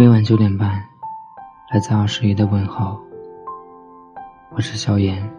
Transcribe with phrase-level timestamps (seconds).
[0.00, 0.82] 每晚九点半，
[1.70, 2.98] 来自二十一的问候。
[4.50, 5.30] 我是萧炎。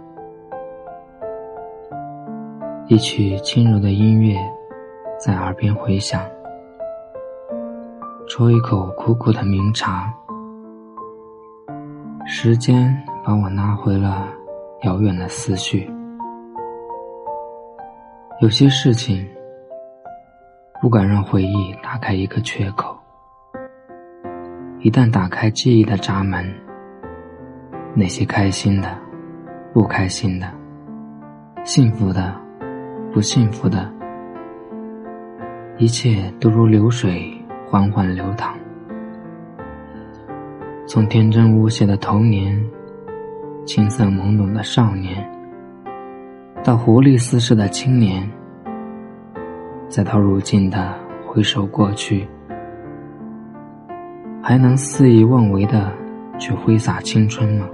[2.86, 4.38] 一曲轻柔的音乐
[5.18, 6.22] 在耳边回响，
[8.30, 10.14] 抽一口苦苦的茗茶。
[12.28, 14.28] 时间把我拉回了
[14.84, 15.92] 遥远的思绪。
[18.42, 19.28] 有些事情，
[20.80, 22.96] 不敢让回忆打开一个缺口。
[24.84, 26.44] 一旦打开记忆的闸门，
[27.94, 28.98] 那些开心的、
[29.72, 30.52] 不开心的、
[31.64, 32.36] 幸福的、
[33.14, 33.88] 不幸福的，
[35.78, 37.32] 一切都如流水
[37.70, 38.56] 缓缓流淌。
[40.88, 42.60] 从天真无邪的童年，
[43.68, 45.24] 青涩懵懂的少年，
[46.64, 48.28] 到活力四射的青年，
[49.88, 50.92] 再到如今的
[51.24, 52.28] 回首过去。
[54.52, 55.90] 还能肆意妄为的
[56.38, 57.66] 去挥洒青春吗？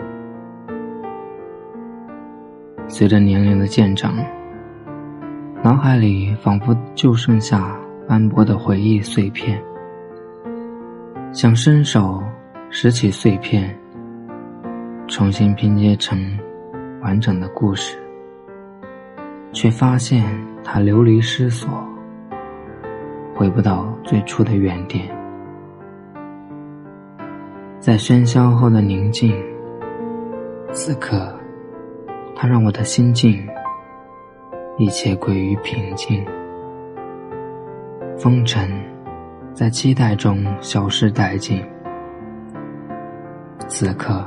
[2.87, 4.13] 随着年龄的渐长，
[5.63, 7.75] 脑海里仿佛就剩下
[8.07, 9.59] 斑驳的回忆碎片。
[11.31, 12.21] 想伸手
[12.69, 13.75] 拾起碎片，
[15.07, 16.15] 重新拼接成
[17.01, 17.97] 完整的故事，
[19.51, 20.23] 却发现
[20.63, 21.67] 它流离失所，
[23.33, 25.16] 回不到最初的原点。
[27.87, 29.33] 在喧嚣后的宁静，
[30.73, 31.33] 此刻，
[32.35, 33.47] 它让我的心境
[34.77, 36.21] 一切归于平静。
[38.17, 38.69] 风尘
[39.53, 41.63] 在期待中消失殆尽。
[43.69, 44.21] 此刻，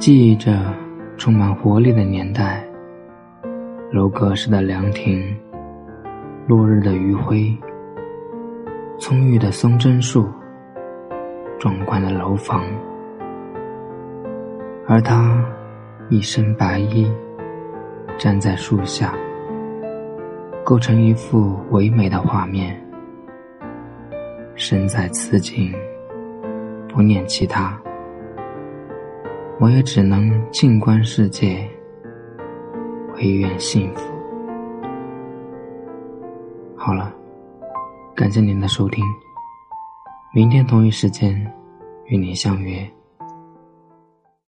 [0.00, 0.74] 记忆着
[1.16, 2.60] 充满活力的年代，
[3.92, 5.24] 楼阁式的凉亭，
[6.48, 7.56] 落日的余晖，
[8.98, 10.28] 葱郁的松针树。
[11.58, 12.64] 壮观的楼房，
[14.86, 15.44] 而他
[16.08, 17.10] 一身白衣，
[18.16, 19.12] 站在树下，
[20.64, 22.80] 构成一幅唯美的画面。
[24.54, 25.74] 身在此景，
[26.88, 27.76] 不念其他，
[29.58, 31.68] 我也只能静观世界，
[33.16, 34.12] 唯愿幸福。
[36.76, 37.12] 好了，
[38.14, 39.04] 感谢您的收听。
[40.38, 41.34] 明天同一时间，
[42.06, 42.88] 与您相约。